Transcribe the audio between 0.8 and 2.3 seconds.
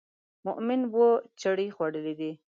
اووه چړې خوړلې